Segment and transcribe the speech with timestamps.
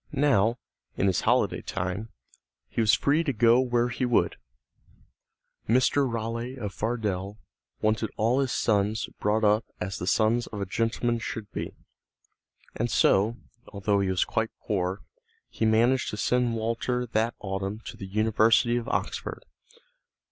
[0.11, 0.57] Now,
[0.97, 2.09] in his holiday time,
[2.67, 4.35] he was free to go where he would.
[5.67, 6.57] [Illustration: WALTER RALEIGH AND THE FISHERMAN OF DEVON] Mr.
[6.57, 7.39] Raleigh of Fardell
[7.83, 11.75] wanted all his sons brought up as the sons of a gentleman should be,
[12.75, 13.37] and so,
[13.67, 15.03] although he was quite poor,
[15.51, 19.45] he managed to send Walter that autumn to the University of Oxford.